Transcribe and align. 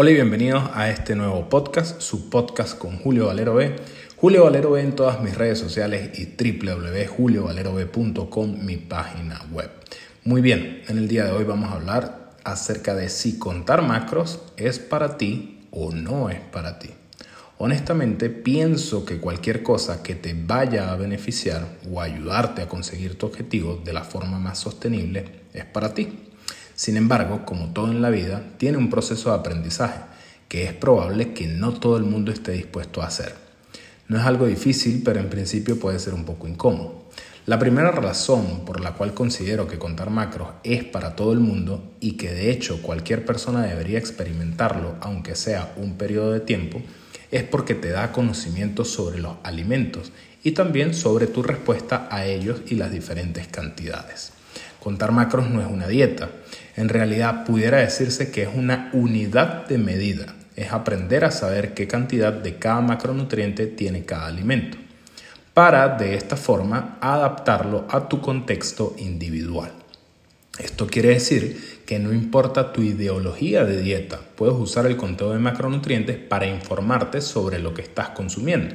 Hola 0.00 0.12
y 0.12 0.14
bienvenidos 0.14 0.62
a 0.74 0.90
este 0.90 1.16
nuevo 1.16 1.48
podcast, 1.48 2.00
su 2.00 2.30
podcast 2.30 2.78
con 2.78 2.98
Julio 2.98 3.26
Valero 3.26 3.56
B. 3.56 3.74
Julio 4.14 4.44
Valero 4.44 4.70
B 4.70 4.80
en 4.80 4.94
todas 4.94 5.20
mis 5.20 5.36
redes 5.36 5.58
sociales 5.58 6.16
y 6.16 6.36
www.juliovalerob.com, 6.36 8.64
mi 8.64 8.76
página 8.76 9.44
web. 9.50 9.68
Muy 10.22 10.40
bien, 10.40 10.84
en 10.86 10.98
el 10.98 11.08
día 11.08 11.24
de 11.24 11.32
hoy 11.32 11.42
vamos 11.42 11.72
a 11.72 11.74
hablar 11.74 12.30
acerca 12.44 12.94
de 12.94 13.08
si 13.08 13.40
contar 13.40 13.82
macros 13.82 14.38
es 14.56 14.78
para 14.78 15.18
ti 15.18 15.66
o 15.72 15.90
no 15.90 16.30
es 16.30 16.38
para 16.38 16.78
ti. 16.78 16.90
Honestamente, 17.56 18.30
pienso 18.30 19.04
que 19.04 19.18
cualquier 19.18 19.64
cosa 19.64 20.04
que 20.04 20.14
te 20.14 20.32
vaya 20.32 20.92
a 20.92 20.96
beneficiar 20.96 21.66
o 21.90 22.00
ayudarte 22.00 22.62
a 22.62 22.68
conseguir 22.68 23.18
tu 23.18 23.26
objetivo 23.26 23.82
de 23.84 23.92
la 23.92 24.04
forma 24.04 24.38
más 24.38 24.60
sostenible 24.60 25.24
es 25.52 25.64
para 25.64 25.92
ti. 25.92 26.27
Sin 26.78 26.96
embargo, 26.96 27.44
como 27.44 27.72
todo 27.72 27.90
en 27.90 28.00
la 28.00 28.08
vida, 28.08 28.40
tiene 28.56 28.78
un 28.78 28.88
proceso 28.88 29.30
de 29.30 29.36
aprendizaje 29.40 29.98
que 30.46 30.62
es 30.62 30.72
probable 30.72 31.32
que 31.32 31.48
no 31.48 31.72
todo 31.72 31.96
el 31.96 32.04
mundo 32.04 32.30
esté 32.30 32.52
dispuesto 32.52 33.02
a 33.02 33.08
hacer. 33.08 33.34
No 34.06 34.16
es 34.16 34.24
algo 34.24 34.46
difícil, 34.46 35.02
pero 35.04 35.18
en 35.18 35.28
principio 35.28 35.80
puede 35.80 35.98
ser 35.98 36.14
un 36.14 36.24
poco 36.24 36.46
incómodo. 36.46 37.02
La 37.46 37.58
primera 37.58 37.90
razón 37.90 38.64
por 38.64 38.78
la 38.80 38.94
cual 38.94 39.12
considero 39.12 39.66
que 39.66 39.80
contar 39.80 40.10
macros 40.10 40.50
es 40.62 40.84
para 40.84 41.16
todo 41.16 41.32
el 41.32 41.40
mundo 41.40 41.82
y 41.98 42.12
que 42.12 42.32
de 42.32 42.52
hecho 42.52 42.80
cualquier 42.80 43.24
persona 43.24 43.64
debería 43.64 43.98
experimentarlo, 43.98 44.94
aunque 45.00 45.34
sea 45.34 45.74
un 45.78 45.94
periodo 45.98 46.30
de 46.30 46.38
tiempo, 46.38 46.80
es 47.32 47.42
porque 47.42 47.74
te 47.74 47.90
da 47.90 48.12
conocimiento 48.12 48.84
sobre 48.84 49.18
los 49.18 49.34
alimentos 49.42 50.12
y 50.44 50.52
también 50.52 50.94
sobre 50.94 51.26
tu 51.26 51.42
respuesta 51.42 52.06
a 52.08 52.24
ellos 52.24 52.62
y 52.68 52.76
las 52.76 52.92
diferentes 52.92 53.48
cantidades. 53.48 54.37
Contar 54.88 55.12
macros 55.12 55.50
no 55.50 55.60
es 55.60 55.66
una 55.66 55.86
dieta, 55.86 56.30
en 56.74 56.88
realidad 56.88 57.44
pudiera 57.44 57.76
decirse 57.76 58.30
que 58.30 58.44
es 58.44 58.48
una 58.54 58.88
unidad 58.94 59.66
de 59.66 59.76
medida, 59.76 60.34
es 60.56 60.72
aprender 60.72 61.26
a 61.26 61.30
saber 61.30 61.74
qué 61.74 61.86
cantidad 61.86 62.32
de 62.32 62.56
cada 62.56 62.80
macronutriente 62.80 63.66
tiene 63.66 64.06
cada 64.06 64.28
alimento, 64.28 64.78
para 65.52 65.98
de 65.98 66.14
esta 66.14 66.38
forma 66.38 66.96
adaptarlo 67.02 67.86
a 67.90 68.08
tu 68.08 68.22
contexto 68.22 68.96
individual. 68.96 69.72
Esto 70.58 70.86
quiere 70.86 71.10
decir 71.10 71.82
que 71.84 71.98
no 71.98 72.14
importa 72.14 72.72
tu 72.72 72.80
ideología 72.80 73.66
de 73.66 73.82
dieta, 73.82 74.18
puedes 74.36 74.56
usar 74.56 74.86
el 74.86 74.96
conteo 74.96 75.34
de 75.34 75.38
macronutrientes 75.38 76.16
para 76.16 76.46
informarte 76.46 77.20
sobre 77.20 77.58
lo 77.58 77.74
que 77.74 77.82
estás 77.82 78.08
consumiendo. 78.08 78.74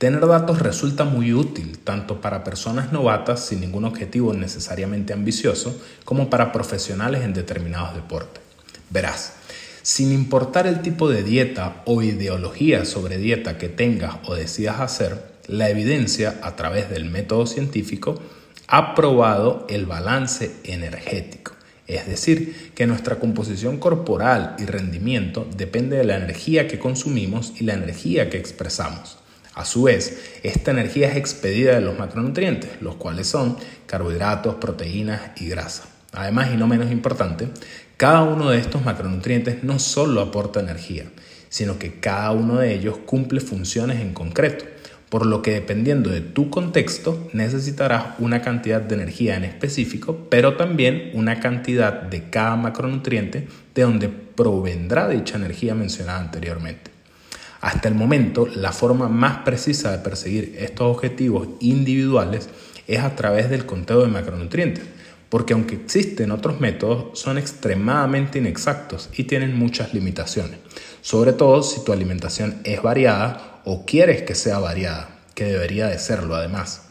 Tener 0.00 0.26
datos 0.26 0.60
resulta 0.60 1.04
muy 1.04 1.34
útil 1.34 1.76
tanto 1.76 2.22
para 2.22 2.42
personas 2.42 2.90
novatas 2.90 3.44
sin 3.44 3.60
ningún 3.60 3.84
objetivo 3.84 4.32
necesariamente 4.32 5.12
ambicioso 5.12 5.78
como 6.06 6.30
para 6.30 6.52
profesionales 6.52 7.22
en 7.22 7.34
determinados 7.34 7.94
deportes. 7.94 8.42
Verás, 8.88 9.34
sin 9.82 10.10
importar 10.10 10.66
el 10.66 10.80
tipo 10.80 11.10
de 11.10 11.22
dieta 11.22 11.82
o 11.84 12.00
ideología 12.00 12.86
sobre 12.86 13.18
dieta 13.18 13.58
que 13.58 13.68
tengas 13.68 14.14
o 14.24 14.34
decidas 14.34 14.80
hacer, 14.80 15.22
la 15.46 15.68
evidencia 15.68 16.40
a 16.40 16.56
través 16.56 16.88
del 16.88 17.04
método 17.04 17.46
científico 17.46 18.22
ha 18.68 18.94
probado 18.94 19.66
el 19.68 19.84
balance 19.84 20.50
energético. 20.64 21.52
Es 21.86 22.06
decir, 22.06 22.72
que 22.74 22.86
nuestra 22.86 23.18
composición 23.18 23.76
corporal 23.76 24.56
y 24.58 24.64
rendimiento 24.64 25.46
depende 25.58 25.98
de 25.98 26.04
la 26.04 26.16
energía 26.16 26.66
que 26.68 26.78
consumimos 26.78 27.52
y 27.60 27.64
la 27.64 27.74
energía 27.74 28.30
que 28.30 28.38
expresamos. 28.38 29.18
A 29.60 29.66
su 29.66 29.82
vez, 29.82 30.38
esta 30.42 30.70
energía 30.70 31.10
es 31.10 31.16
expedida 31.16 31.74
de 31.74 31.82
los 31.82 31.98
macronutrientes, 31.98 32.80
los 32.80 32.94
cuales 32.94 33.26
son 33.26 33.58
carbohidratos, 33.84 34.54
proteínas 34.54 35.20
y 35.36 35.50
grasa. 35.50 35.84
Además, 36.12 36.48
y 36.50 36.56
no 36.56 36.66
menos 36.66 36.90
importante, 36.90 37.46
cada 37.98 38.22
uno 38.22 38.48
de 38.48 38.56
estos 38.56 38.82
macronutrientes 38.86 39.62
no 39.62 39.78
solo 39.78 40.22
aporta 40.22 40.60
energía, 40.60 41.04
sino 41.50 41.78
que 41.78 42.00
cada 42.00 42.30
uno 42.30 42.56
de 42.56 42.72
ellos 42.72 43.00
cumple 43.04 43.40
funciones 43.40 44.00
en 44.00 44.14
concreto, 44.14 44.64
por 45.10 45.26
lo 45.26 45.42
que 45.42 45.50
dependiendo 45.50 46.08
de 46.08 46.22
tu 46.22 46.48
contexto 46.48 47.28
necesitarás 47.34 48.14
una 48.18 48.40
cantidad 48.40 48.80
de 48.80 48.94
energía 48.94 49.36
en 49.36 49.44
específico, 49.44 50.26
pero 50.30 50.56
también 50.56 51.10
una 51.12 51.38
cantidad 51.38 52.00
de 52.00 52.30
cada 52.30 52.56
macronutriente 52.56 53.46
de 53.74 53.82
donde 53.82 54.08
provendrá 54.08 55.06
dicha 55.06 55.36
energía 55.36 55.74
mencionada 55.74 56.20
anteriormente. 56.20 56.89
Hasta 57.60 57.88
el 57.88 57.94
momento, 57.94 58.46
la 58.46 58.72
forma 58.72 59.08
más 59.08 59.38
precisa 59.38 59.92
de 59.92 59.98
perseguir 59.98 60.56
estos 60.58 60.96
objetivos 60.96 61.48
individuales 61.60 62.48
es 62.86 63.00
a 63.00 63.14
través 63.16 63.50
del 63.50 63.66
conteo 63.66 64.00
de 64.00 64.08
macronutrientes, 64.08 64.84
porque 65.28 65.52
aunque 65.52 65.76
existen 65.76 66.32
otros 66.32 66.60
métodos, 66.60 67.18
son 67.18 67.38
extremadamente 67.38 68.38
inexactos 68.38 69.10
y 69.16 69.24
tienen 69.24 69.56
muchas 69.56 69.94
limitaciones, 69.94 70.58
sobre 71.02 71.32
todo 71.32 71.62
si 71.62 71.84
tu 71.84 71.92
alimentación 71.92 72.60
es 72.64 72.82
variada 72.82 73.60
o 73.64 73.84
quieres 73.84 74.22
que 74.22 74.34
sea 74.34 74.58
variada, 74.58 75.20
que 75.34 75.44
debería 75.44 75.86
de 75.86 75.98
serlo 75.98 76.34
además. 76.34 76.86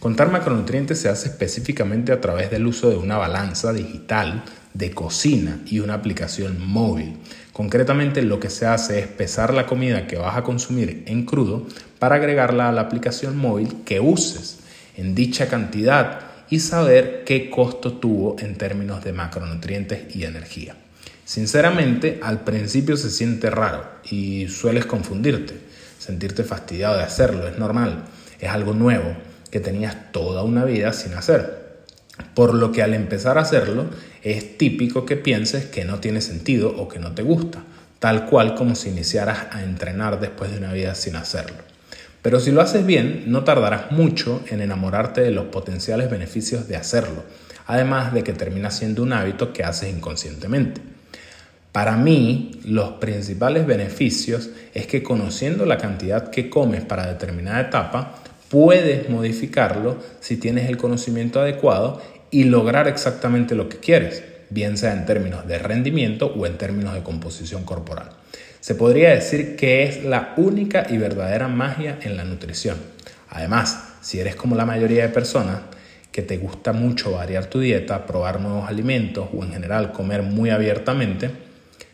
Contar 0.00 0.30
macronutrientes 0.30 1.00
se 1.00 1.08
hace 1.08 1.28
específicamente 1.28 2.12
a 2.12 2.20
través 2.20 2.50
del 2.50 2.66
uso 2.66 2.90
de 2.90 2.96
una 2.96 3.16
balanza 3.16 3.72
digital 3.72 4.44
de 4.78 4.92
cocina 4.92 5.58
y 5.66 5.80
una 5.80 5.94
aplicación 5.94 6.64
móvil. 6.64 7.16
Concretamente 7.52 8.22
lo 8.22 8.38
que 8.38 8.48
se 8.48 8.64
hace 8.64 9.00
es 9.00 9.08
pesar 9.08 9.52
la 9.52 9.66
comida 9.66 10.06
que 10.06 10.16
vas 10.16 10.36
a 10.36 10.44
consumir 10.44 11.02
en 11.06 11.26
crudo 11.26 11.66
para 11.98 12.14
agregarla 12.14 12.68
a 12.68 12.72
la 12.72 12.82
aplicación 12.82 13.36
móvil 13.36 13.78
que 13.84 13.98
uses 13.98 14.60
en 14.96 15.16
dicha 15.16 15.48
cantidad 15.48 16.20
y 16.48 16.60
saber 16.60 17.24
qué 17.26 17.50
costo 17.50 17.94
tuvo 17.94 18.36
en 18.38 18.54
términos 18.54 19.02
de 19.02 19.12
macronutrientes 19.12 20.14
y 20.14 20.22
energía. 20.24 20.76
Sinceramente, 21.24 22.20
al 22.22 22.44
principio 22.44 22.96
se 22.96 23.10
siente 23.10 23.50
raro 23.50 23.84
y 24.08 24.48
sueles 24.48 24.86
confundirte, 24.86 25.54
sentirte 25.98 26.44
fastidiado 26.44 26.96
de 26.96 27.02
hacerlo, 27.02 27.48
es 27.48 27.58
normal, 27.58 28.04
es 28.38 28.48
algo 28.48 28.72
nuevo 28.72 29.14
que 29.50 29.58
tenías 29.58 30.12
toda 30.12 30.44
una 30.44 30.64
vida 30.64 30.92
sin 30.92 31.14
hacer. 31.14 31.67
Por 32.34 32.54
lo 32.54 32.72
que 32.72 32.82
al 32.82 32.94
empezar 32.94 33.38
a 33.38 33.42
hacerlo 33.42 33.86
es 34.22 34.58
típico 34.58 35.04
que 35.06 35.16
pienses 35.16 35.66
que 35.66 35.84
no 35.84 35.98
tiene 36.00 36.20
sentido 36.20 36.74
o 36.76 36.88
que 36.88 36.98
no 36.98 37.12
te 37.12 37.22
gusta, 37.22 37.62
tal 37.98 38.26
cual 38.26 38.54
como 38.54 38.74
si 38.74 38.90
iniciaras 38.90 39.46
a 39.50 39.62
entrenar 39.62 40.20
después 40.20 40.50
de 40.50 40.58
una 40.58 40.72
vida 40.72 40.94
sin 40.94 41.16
hacerlo. 41.16 41.58
Pero 42.22 42.40
si 42.40 42.50
lo 42.50 42.60
haces 42.60 42.84
bien, 42.84 43.24
no 43.26 43.44
tardarás 43.44 43.90
mucho 43.92 44.42
en 44.48 44.60
enamorarte 44.60 45.20
de 45.20 45.30
los 45.30 45.46
potenciales 45.46 46.10
beneficios 46.10 46.68
de 46.68 46.76
hacerlo, 46.76 47.24
además 47.66 48.12
de 48.12 48.22
que 48.22 48.32
termina 48.32 48.70
siendo 48.70 49.02
un 49.02 49.12
hábito 49.12 49.52
que 49.52 49.64
haces 49.64 49.90
inconscientemente. 49.94 50.80
Para 51.72 51.96
mí, 51.96 52.60
los 52.64 52.92
principales 52.94 53.66
beneficios 53.66 54.50
es 54.74 54.86
que 54.86 55.02
conociendo 55.02 55.64
la 55.64 55.78
cantidad 55.78 56.30
que 56.30 56.50
comes 56.50 56.84
para 56.84 57.06
determinada 57.06 57.60
etapa, 57.60 58.16
puedes 58.50 59.08
modificarlo 59.08 59.96
si 60.20 60.36
tienes 60.36 60.68
el 60.68 60.76
conocimiento 60.76 61.40
adecuado 61.40 62.00
y 62.30 62.44
lograr 62.44 62.88
exactamente 62.88 63.54
lo 63.54 63.68
que 63.68 63.78
quieres, 63.78 64.22
bien 64.50 64.76
sea 64.76 64.92
en 64.92 65.06
términos 65.06 65.46
de 65.46 65.58
rendimiento 65.58 66.26
o 66.26 66.46
en 66.46 66.58
términos 66.58 66.94
de 66.94 67.02
composición 67.02 67.64
corporal. 67.64 68.10
Se 68.60 68.74
podría 68.74 69.10
decir 69.10 69.56
que 69.56 69.84
es 69.84 70.04
la 70.04 70.34
única 70.36 70.86
y 70.90 70.98
verdadera 70.98 71.48
magia 71.48 71.98
en 72.02 72.16
la 72.16 72.24
nutrición. 72.24 72.76
Además, 73.30 73.94
si 74.00 74.20
eres 74.20 74.36
como 74.36 74.56
la 74.56 74.66
mayoría 74.66 75.02
de 75.02 75.08
personas 75.10 75.60
que 76.10 76.22
te 76.22 76.38
gusta 76.38 76.72
mucho 76.72 77.12
variar 77.12 77.46
tu 77.46 77.60
dieta, 77.60 78.06
probar 78.06 78.40
nuevos 78.40 78.68
alimentos 78.68 79.28
o 79.32 79.44
en 79.44 79.52
general 79.52 79.92
comer 79.92 80.22
muy 80.22 80.50
abiertamente, 80.50 81.30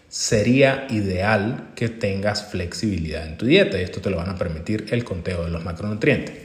sería 0.08 0.86
ideal 0.90 1.70
que 1.74 1.88
tengas 1.88 2.44
flexibilidad 2.44 3.26
en 3.26 3.36
tu 3.36 3.46
dieta 3.46 3.78
y 3.78 3.82
esto 3.82 4.00
te 4.00 4.10
lo 4.10 4.16
van 4.16 4.30
a 4.30 4.38
permitir 4.38 4.86
el 4.90 5.04
conteo 5.04 5.44
de 5.44 5.50
los 5.50 5.64
macronutrientes. 5.64 6.43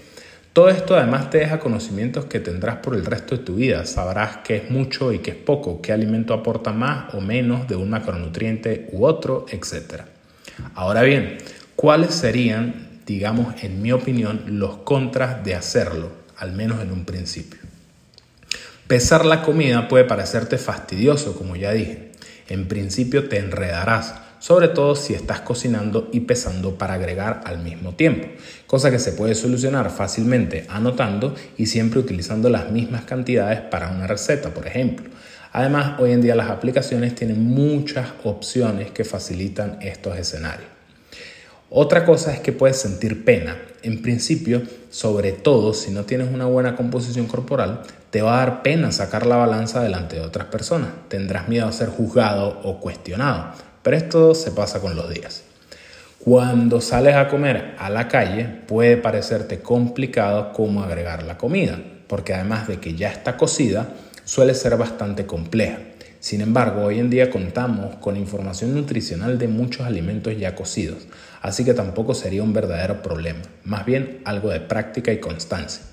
Todo 0.60 0.68
esto 0.68 0.98
además 0.98 1.30
te 1.30 1.38
deja 1.38 1.58
conocimientos 1.58 2.26
que 2.26 2.42
tendrás 2.42 2.80
por 2.80 2.94
el 2.94 3.06
resto 3.06 3.38
de 3.38 3.46
tu 3.46 3.56
vida. 3.56 3.86
Sabrás 3.86 4.40
qué 4.44 4.58
es 4.58 4.70
mucho 4.70 5.14
y 5.14 5.20
qué 5.20 5.32
es 5.32 5.38
poco, 5.38 5.82
qué 5.82 5.94
alimento 5.94 6.34
aporta 6.34 6.74
más 6.74 7.14
o 7.14 7.22
menos 7.22 7.66
de 7.70 7.78
un 7.78 7.90
macronutriente 7.90 8.90
u 8.92 9.06
otro, 9.06 9.46
etc. 9.52 10.02
Ahora 10.76 11.04
bien, 11.04 11.38
¿cuáles 11.78 12.14
serían, 12.14 13.00
digamos, 13.06 13.64
en 13.64 13.82
mi 13.82 13.94
opinión, 13.94 14.60
los 14.60 14.80
contras 14.80 15.46
de 15.46 15.56
hacerlo, 15.56 16.12
al 16.36 16.52
menos 16.52 16.82
en 16.82 16.92
un 16.92 17.06
principio? 17.06 17.62
Pesar 18.86 19.26
la 19.26 19.44
comida 19.44 19.88
puede 19.88 20.04
parecerte 20.04 20.58
fastidioso, 20.58 21.38
como 21.38 21.56
ya 21.56 21.72
dije. 21.72 22.12
En 22.50 22.68
principio 22.68 23.30
te 23.30 23.38
enredarás 23.38 24.14
sobre 24.40 24.70
todo 24.70 24.96
si 24.96 25.14
estás 25.14 25.42
cocinando 25.42 26.10
y 26.12 26.22
pesando 26.22 26.76
para 26.76 26.96
agregar 26.96 27.42
al 27.46 27.60
mismo 27.60 27.94
tiempo, 27.94 28.28
cosa 28.68 28.90
que 28.90 29.00
se 29.00 29.12
puede 29.12 29.36
solucionar 29.36 29.92
fácilmente 29.92 30.66
anotando 30.70 31.36
y 31.58 31.68
siempre 31.68 32.00
utilizando 32.00 32.50
las 32.50 32.72
mismas 32.72 33.04
cantidades 33.04 33.62
para 33.62 33.92
una 33.92 34.08
receta, 34.08 34.50
por 34.54 34.66
ejemplo. 34.66 35.10
Además, 35.52 36.00
hoy 36.00 36.12
en 36.12 36.22
día 36.22 36.36
las 36.36 36.50
aplicaciones 36.50 37.16
tienen 37.16 37.44
muchas 37.44 38.10
opciones 38.24 38.92
que 38.92 39.04
facilitan 39.04 39.80
estos 39.82 40.18
escenarios. 40.18 40.70
Otra 41.72 42.04
cosa 42.06 42.34
es 42.34 42.40
que 42.40 42.52
puedes 42.52 42.78
sentir 42.78 43.24
pena. 43.24 43.58
En 43.84 44.02
principio, 44.02 44.64
sobre 44.90 45.32
todo 45.32 45.74
si 45.74 45.92
no 45.92 46.04
tienes 46.04 46.34
una 46.34 46.46
buena 46.46 46.76
composición 46.76 47.28
corporal, 47.28 47.82
te 48.10 48.24
va 48.24 48.36
a 48.36 48.46
dar 48.46 48.64
pena 48.64 48.92
sacar 48.92 49.28
la 49.28 49.36
balanza 49.36 49.82
delante 49.84 50.16
de 50.16 50.24
otras 50.24 50.48
personas. 50.48 50.90
Tendrás 51.10 51.48
miedo 51.48 51.68
a 51.68 51.72
ser 51.72 51.90
juzgado 51.90 52.60
o 52.64 52.80
cuestionado. 52.80 53.54
Pero 53.84 53.98
esto 53.98 54.36
se 54.36 54.52
pasa 54.52 54.80
con 54.80 54.96
los 54.96 55.10
días. 55.14 55.44
Cuando 56.20 56.82
sales 56.82 57.16
a 57.16 57.30
comer 57.30 57.76
a 57.80 57.90
la 57.90 58.08
calle 58.08 58.46
puede 58.68 58.98
parecerte 58.98 59.60
complicado 59.62 60.52
cómo 60.52 60.84
agregar 60.84 61.24
la 61.24 61.38
comida, 61.38 61.80
porque 62.08 62.34
además 62.34 62.68
de 62.68 62.80
que 62.80 62.96
ya 62.96 63.10
está 63.10 63.38
cocida, 63.38 63.88
suele 64.26 64.54
ser 64.54 64.76
bastante 64.76 65.26
compleja. 65.26 65.78
Sin 66.20 66.42
embargo, 66.42 66.84
hoy 66.84 67.00
en 67.00 67.10
día 67.10 67.30
contamos 67.30 67.96
con 67.96 68.18
información 68.18 68.76
nutricional 68.76 69.40
de 69.40 69.48
muchos 69.48 69.88
alimentos 69.88 70.38
ya 70.38 70.56
cocidos, 70.56 71.08
así 71.42 71.64
que 71.64 71.74
tampoco 71.74 72.14
sería 72.14 72.44
un 72.44 72.52
verdadero 72.52 73.02
problema, 73.02 73.40
más 73.64 73.86
bien 73.86 74.20
algo 74.26 74.50
de 74.50 74.60
práctica 74.60 75.14
y 75.14 75.20
constancia. 75.20 75.89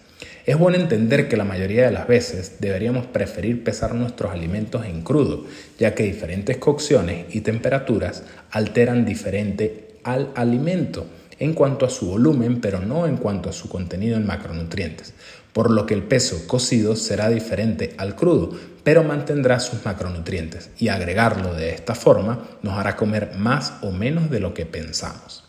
Es 0.47 0.57
bueno 0.57 0.77
entender 0.77 1.29
que 1.29 1.37
la 1.37 1.43
mayoría 1.43 1.87
de 1.87 1.91
las 1.91 2.07
veces 2.07 2.59
deberíamos 2.61 3.07
preferir 3.07 3.65
pesar 3.65 3.97
nuestros 3.97 4.31
alimentos 4.31 4.87
en 4.87 5.03
crudo, 5.03 5.45
ya 5.77 5.97
que 5.97 6.05
diferentes 6.05 6.59
cocciones 6.59 7.35
y 7.35 7.41
temperaturas 7.41 8.23
alteran 8.53 9.05
diferente 9.05 9.99
al 10.05 10.31
alimento 10.37 11.07
en 11.41 11.53
cuanto 11.53 11.85
a 11.85 11.91
su 11.91 12.07
volumen, 12.07 12.61
pero 12.61 12.79
no 12.79 13.09
en 13.09 13.17
cuanto 13.17 13.51
a 13.51 13.53
su 13.53 13.69
contenido 13.69 14.17
en 14.17 14.25
macronutrientes, 14.25 15.15
por 15.53 15.69
lo 15.69 15.85
que 15.85 15.95
el 15.95 16.05
peso 16.05 16.47
cocido 16.47 16.95
será 16.95 17.29
diferente 17.29 17.95
al 17.99 18.15
crudo, 18.15 18.57
pero 18.85 19.03
mantendrá 19.03 19.59
sus 19.59 19.85
macronutrientes 19.85 20.71
y 20.79 20.89
agregarlo 20.89 21.55
de 21.55 21.75
esta 21.75 21.97
forma 21.97 22.47
nos 22.63 22.79
hará 22.79 22.95
comer 22.95 23.33
más 23.37 23.73
o 23.83 23.91
menos 23.91 24.31
de 24.31 24.39
lo 24.39 24.55
que 24.55 24.65
pensamos. 24.65 25.46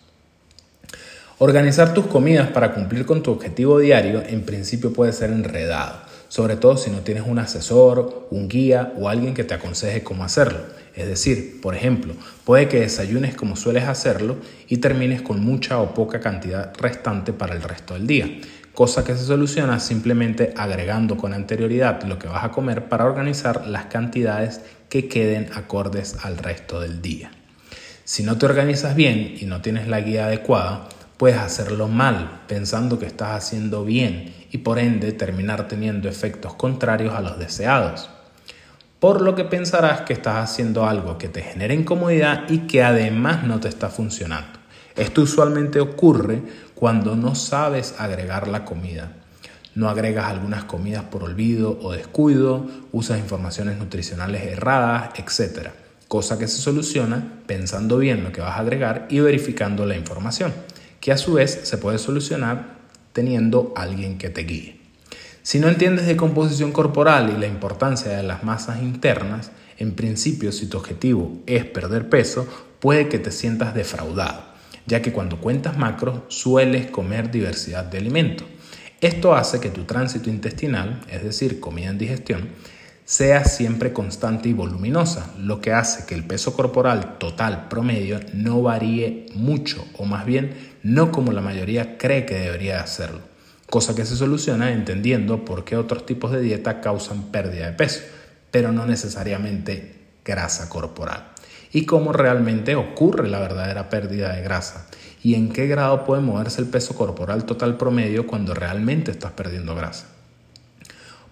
Organizar 1.39 1.93
tus 1.93 2.07
comidas 2.07 2.49
para 2.49 2.73
cumplir 2.73 3.05
con 3.05 3.21
tu 3.21 3.29
objetivo 3.29 3.77
diario 3.77 4.23
en 4.27 4.41
principio 4.41 4.91
puede 4.91 5.13
ser 5.13 5.29
enredado, 5.29 5.99
sobre 6.29 6.55
todo 6.55 6.77
si 6.77 6.89
no 6.89 7.01
tienes 7.01 7.25
un 7.27 7.37
asesor, 7.37 8.27
un 8.31 8.47
guía 8.47 8.91
o 8.97 9.07
alguien 9.07 9.35
que 9.35 9.43
te 9.43 9.53
aconseje 9.53 10.01
cómo 10.01 10.23
hacerlo. 10.23 10.61
Es 10.95 11.05
decir, 11.05 11.61
por 11.61 11.75
ejemplo, 11.75 12.15
puede 12.43 12.67
que 12.67 12.79
desayunes 12.79 13.35
como 13.35 13.55
sueles 13.55 13.83
hacerlo 13.83 14.37
y 14.67 14.77
termines 14.77 15.21
con 15.21 15.39
mucha 15.39 15.77
o 15.77 15.93
poca 15.93 16.19
cantidad 16.19 16.73
restante 16.75 17.33
para 17.33 17.53
el 17.53 17.61
resto 17.61 17.93
del 17.93 18.07
día, 18.07 18.27
cosa 18.73 19.03
que 19.03 19.15
se 19.15 19.23
soluciona 19.23 19.79
simplemente 19.79 20.55
agregando 20.57 21.17
con 21.17 21.35
anterioridad 21.35 22.01
lo 22.01 22.17
que 22.17 22.27
vas 22.27 22.45
a 22.45 22.49
comer 22.49 22.89
para 22.89 23.05
organizar 23.05 23.67
las 23.67 23.85
cantidades 23.85 24.61
que 24.89 25.07
queden 25.07 25.51
acordes 25.53 26.17
al 26.23 26.39
resto 26.39 26.81
del 26.81 26.99
día. 26.99 27.29
Si 28.05 28.23
no 28.23 28.39
te 28.39 28.47
organizas 28.47 28.95
bien 28.95 29.35
y 29.39 29.45
no 29.45 29.61
tienes 29.61 29.87
la 29.87 30.01
guía 30.01 30.25
adecuada, 30.25 30.87
puedes 31.17 31.39
hacerlo 31.39 31.87
mal 31.87 32.41
pensando 32.47 32.99
que 32.99 33.05
estás 33.05 33.35
haciendo 33.35 33.83
bien 33.83 34.33
y 34.51 34.59
por 34.59 34.79
ende 34.79 35.11
terminar 35.11 35.67
teniendo 35.67 36.07
efectos 36.07 36.53
contrarios 36.53 37.15
a 37.15 37.21
los 37.21 37.37
deseados 37.39 38.09
por 38.99 39.21
lo 39.21 39.35
que 39.35 39.43
pensarás 39.43 40.01
que 40.01 40.13
estás 40.13 40.37
haciendo 40.37 40.85
algo 40.85 41.17
que 41.17 41.29
te 41.29 41.41
genera 41.41 41.73
incomodidad 41.73 42.49
y 42.49 42.59
que 42.59 42.83
además 42.83 43.43
no 43.43 43.59
te 43.59 43.67
está 43.67 43.89
funcionando. 43.89 44.59
Esto 44.95 45.21
usualmente 45.21 45.79
ocurre 45.79 46.41
cuando 46.73 47.15
no 47.15 47.35
sabes 47.35 47.93
agregar 47.99 48.47
la 48.47 48.65
comida. 48.65 49.11
No 49.75 49.89
agregas 49.89 50.25
algunas 50.25 50.63
comidas 50.63 51.03
por 51.03 51.23
olvido 51.23 51.77
o 51.83 51.91
descuido, 51.91 52.65
usas 52.91 53.19
informaciones 53.19 53.77
nutricionales 53.77 54.43
erradas, 54.47 55.11
etc. 55.19 55.67
Cosa 56.07 56.39
que 56.39 56.47
se 56.47 56.57
soluciona 56.57 57.41
pensando 57.45 57.99
bien 57.99 58.23
lo 58.23 58.31
que 58.31 58.41
vas 58.41 58.57
a 58.57 58.61
agregar 58.61 59.05
y 59.11 59.19
verificando 59.19 59.85
la 59.85 59.95
información, 59.95 60.51
que 60.99 61.11
a 61.11 61.17
su 61.17 61.33
vez 61.33 61.59
se 61.63 61.77
puede 61.77 61.97
solucionar 61.97 62.77
teniendo 63.13 63.73
alguien 63.75 64.17
que 64.17 64.29
te 64.29 64.41
guíe. 64.43 64.79
Si 65.43 65.59
no 65.59 65.69
entiendes 65.69 66.07
de 66.07 66.17
composición 66.17 66.71
corporal 66.71 67.33
y 67.35 67.39
la 67.39 67.47
importancia 67.47 68.11
de 68.11 68.23
las 68.23 68.43
masas 68.43 68.81
internas, 68.81 69.51
en 69.77 69.93
principio 69.93 70.51
si 70.51 70.67
tu 70.67 70.77
objetivo 70.77 71.37
es 71.45 71.63
perder 71.65 72.09
peso, 72.09 72.47
puede 72.79 73.07
que 73.07 73.17
te 73.17 73.31
sientas 73.31 73.73
defraudado, 73.73 74.43
ya 74.85 75.01
que 75.01 75.13
cuando 75.13 75.39
cuentas 75.39 75.77
macros 75.77 76.21
sueles 76.27 76.91
comer 76.91 77.31
diversidad 77.31 77.85
de 77.85 77.97
alimentos. 77.97 78.47
Esto 78.99 79.35
hace 79.35 79.59
que 79.59 79.69
tu 79.69 79.83
tránsito 79.83 80.29
intestinal, 80.29 81.01
es 81.09 81.23
decir, 81.23 81.59
comida 81.59 81.89
en 81.89 81.97
digestión, 81.97 82.49
sea 83.07 83.43
siempre 83.45 83.91
constante 83.91 84.49
y 84.49 84.53
voluminosa, 84.53 85.33
lo 85.39 85.61
que 85.61 85.73
hace 85.73 86.05
que 86.05 86.13
el 86.13 86.25
peso 86.25 86.53
corporal 86.53 87.17
total 87.17 87.67
promedio 87.67 88.19
no 88.35 88.61
varíe 88.61 89.25
mucho 89.33 89.83
o 89.97 90.05
más 90.05 90.27
bien 90.27 90.53
no 90.83 91.11
como 91.11 91.31
la 91.31 91.41
mayoría 91.41 91.97
cree 91.97 92.27
que 92.27 92.35
debería 92.35 92.81
hacerlo 92.81 93.21
cosa 93.69 93.95
que 93.95 94.05
se 94.05 94.15
soluciona 94.15 94.71
entendiendo 94.71 95.45
por 95.45 95.63
qué 95.65 95.75
otros 95.75 96.05
tipos 96.05 96.31
de 96.31 96.41
dieta 96.41 96.81
causan 96.81 97.31
pérdida 97.31 97.67
de 97.67 97.73
peso, 97.73 98.01
pero 98.49 98.71
no 98.71 98.85
necesariamente 98.85 99.95
grasa 100.23 100.69
corporal. 100.69 101.31
Y 101.73 101.85
cómo 101.85 102.13
realmente 102.13 102.75
ocurre 102.75 103.27
la 103.27 103.39
verdadera 103.39 103.89
pérdida 103.89 104.33
de 104.33 104.41
grasa 104.41 104.87
y 105.21 105.35
en 105.35 105.49
qué 105.49 105.67
grado 105.67 106.05
puede 106.05 106.21
moverse 106.21 106.61
el 106.61 106.67
peso 106.67 106.95
corporal 106.95 107.45
total 107.45 107.77
promedio 107.77 108.25
cuando 108.25 108.53
realmente 108.53 109.11
estás 109.11 109.33
perdiendo 109.33 109.75
grasa. 109.75 110.07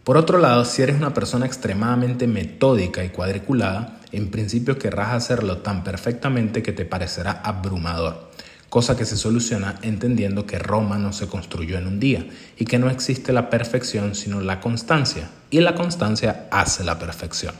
Por 0.06 0.16
otro 0.16 0.38
lado, 0.38 0.63
si 0.63 0.81
eres 0.81 0.96
una 0.96 1.13
persona 1.13 1.46
extremadamente 1.46 2.28
metódica 2.28 3.04
y 3.04 3.10
cuadriculada, 3.10 4.00
en 4.13 4.31
principio 4.31 4.80
querrás 4.80 5.13
hacerlo 5.13 5.57
tan 5.57 5.84
perfectamente 5.84 6.63
que 6.63 6.72
te 6.72 6.86
parecerá 6.86 7.42
abrumador 7.44 8.30
cosa 8.75 8.98
que 8.98 9.06
se 9.06 9.16
soluciona 9.16 9.75
entendiendo 9.84 10.46
que 10.46 10.60
Roma 10.60 10.98
no 10.98 11.13
se 11.13 11.28
construyó 11.28 11.78
en 11.78 11.88
un 11.88 11.98
día 11.98 12.28
y 12.57 12.66
que 12.66 12.78
no 12.78 12.90
existe 12.90 13.31
la 13.31 13.50
perfección 13.50 14.16
sino 14.16 14.42
la 14.42 14.60
constancia, 14.60 15.30
y 15.50 15.62
la 15.62 15.75
constancia 15.75 16.50
hace 16.52 16.84
la 16.84 17.00
perfección. 17.00 17.56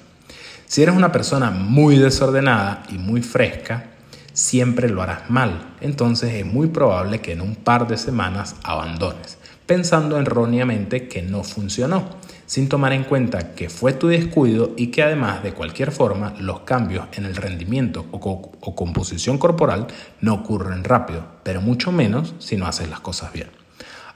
Si 0.68 0.84
eres 0.84 0.94
una 0.94 1.14
persona 1.14 1.52
muy 1.52 1.98
desordenada 1.98 2.84
y 2.90 2.98
muy 2.98 3.22
fresca, 3.22 3.92
siempre 4.34 4.90
lo 4.90 5.02
harás 5.02 5.30
mal, 5.30 5.76
entonces 5.80 6.34
es 6.34 6.46
muy 6.46 6.68
probable 6.68 7.22
que 7.22 7.32
en 7.32 7.40
un 7.40 7.56
par 7.56 7.88
de 7.88 7.98
semanas 7.98 8.58
abandones, 8.64 9.38
pensando 9.66 10.18
erróneamente 10.20 11.08
que 11.08 11.22
no 11.22 11.44
funcionó 11.44 12.10
sin 12.46 12.70
tomar 12.70 12.94
en 12.94 13.04
cuenta 13.04 13.56
que 13.56 13.70
fue 13.70 13.94
tu 13.94 14.08
descuido 14.08 14.74
y 14.78 14.88
que 14.88 15.04
además 15.04 15.42
de 15.44 15.54
cualquier 15.54 15.92
forma 15.92 16.36
los 16.40 16.62
cambios 16.62 17.06
en 17.14 17.26
el 17.26 17.36
rendimiento 17.36 18.06
o, 18.12 18.76
composición 18.76 19.38
corporal 19.38 19.88
no 20.22 20.36
ocurren 20.36 20.84
rápido, 20.84 21.26
pero 21.44 21.62
mucho 21.62 21.92
menos 21.92 22.36
si 22.40 22.56
no 22.56 22.68
haces 22.68 22.90
las 22.90 23.00
cosas 23.00 23.34
bien. 23.34 23.48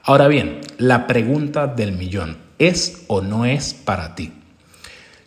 Ahora 0.04 0.28
bien, 0.28 0.60
la 0.78 1.06
pregunta 1.06 1.66
del 1.66 1.92
millón, 1.92 2.38
¿es 2.58 3.04
o 3.08 3.20
no 3.20 3.44
es 3.44 3.74
para 3.74 4.14
ti? 4.14 4.32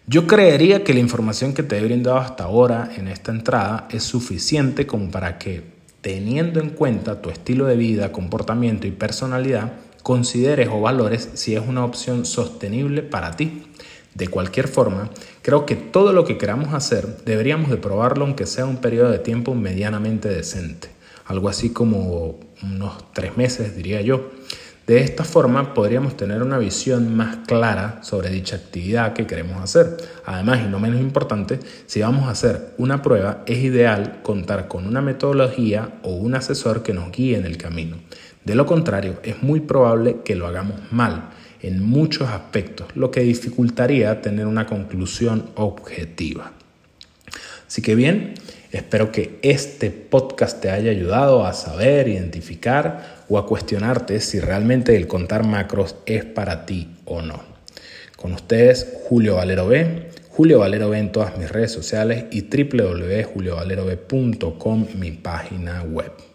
Yo 0.08 0.28
creería 0.28 0.84
que 0.84 0.94
la 0.94 1.00
información 1.00 1.54
que 1.54 1.64
te 1.64 1.78
he 1.78 1.84
brindado 1.84 2.18
hasta 2.18 2.46
ahora 2.46 2.90
en 2.98 3.08
esta 3.08 3.32
entrada 3.32 3.88
es 3.90 4.04
suficiente 4.04 4.86
como 4.86 5.10
para 5.12 5.38
que, 5.38 5.64
teniendo 6.02 6.60
en 6.60 6.72
cuenta 6.72 7.22
tu 7.22 7.30
estilo 7.30 7.66
de 7.66 7.78
vida, 7.78 8.12
comportamiento 8.12 8.88
y 8.88 8.92
personalidad, 8.92 9.72
consideres 10.04 10.70
o 10.72 10.82
valores 10.82 11.30
si 11.34 11.56
es 11.56 11.64
una 11.66 11.84
opción 11.86 12.26
sostenible 12.26 13.02
para 13.02 13.32
ti. 13.32 13.64
De 14.14 14.28
cualquier 14.28 14.68
forma, 14.68 15.10
creo 15.42 15.66
que 15.66 15.76
todo 15.76 16.14
lo 16.14 16.24
que 16.24 16.38
queramos 16.38 16.76
hacer 16.76 17.24
deberíamos 17.26 17.72
de 17.72 17.78
probarlo 17.78 18.26
aunque 18.26 18.46
sea 18.46 18.66
un 18.68 18.78
periodo 18.78 19.10
de 19.10 19.18
tiempo 19.18 19.56
medianamente 19.56 20.30
decente, 20.30 20.90
algo 21.26 21.50
así 21.50 21.72
como 21.72 22.40
unos 22.62 23.12
tres 23.14 23.38
meses 23.38 23.76
diría 23.76 24.02
yo. 24.02 24.30
De 24.86 25.00
esta 25.00 25.24
forma 25.24 25.74
podríamos 25.74 26.18
tener 26.18 26.44
una 26.44 26.58
visión 26.58 27.16
más 27.16 27.38
clara 27.48 28.04
sobre 28.04 28.30
dicha 28.30 28.58
actividad 28.58 29.14
que 29.14 29.26
queremos 29.26 29.64
hacer. 29.64 29.96
Además, 30.26 30.60
y 30.66 30.70
no 30.70 30.78
menos 30.78 31.00
importante, 31.00 31.60
si 31.86 32.02
vamos 32.02 32.28
a 32.28 32.32
hacer 32.32 32.74
una 32.78 33.02
prueba, 33.02 33.44
es 33.46 33.60
ideal 33.60 34.20
contar 34.24 34.68
con 34.68 34.86
una 34.86 35.02
metodología 35.02 36.00
o 36.04 36.16
un 36.16 36.36
asesor 36.36 36.84
que 36.84 36.94
nos 36.94 37.14
guíe 37.14 37.38
en 37.38 37.46
el 37.46 37.58
camino. 37.58 37.96
De 38.46 38.56
lo 38.56 38.66
contrario, 38.66 39.20
es 39.24 39.42
muy 39.42 39.62
probable 39.62 40.18
que 40.26 40.36
lo 40.36 40.48
hagamos 40.48 40.92
mal 40.92 41.30
en 41.62 41.82
muchos 41.82 42.28
aspectos, 42.30 42.88
lo 42.96 43.10
que 43.10 43.22
dificultaría 43.22 44.22
tener 44.22 44.48
una 44.48 44.66
conclusión 44.66 45.52
objetiva. 45.56 46.52
Así 47.66 47.82
que 47.82 47.96
bien, 47.96 48.34
espero 48.72 49.10
que 49.12 49.40
este 49.42 49.90
podcast 49.90 50.62
te 50.62 50.70
haya 50.70 50.92
ayudado 50.92 51.46
a 51.46 51.54
saber, 51.54 52.10
identificar 52.10 53.24
o 53.30 53.38
a 53.38 53.48
cuestionarte 53.48 54.20
si 54.20 54.42
realmente 54.42 54.94
el 54.96 55.08
contar 55.08 55.46
macros 55.46 55.96
es 56.06 56.26
para 56.26 56.66
ti 56.66 56.90
o 57.06 57.22
no. 57.22 57.42
Con 58.18 58.34
ustedes, 58.34 58.98
Julio 59.08 59.38
Valero 59.38 59.68
B. 59.68 60.10
Julio 60.30 60.60
Valero 60.60 60.90
B 60.90 61.00
en 61.00 61.12
todas 61.12 61.38
mis 61.38 61.50
redes 61.50 61.72
sociales 61.72 62.26
y 62.32 62.42
www.juliovalerob.com, 62.42 64.88
mi 64.96 65.12
página 65.12 65.84
web. 65.84 66.33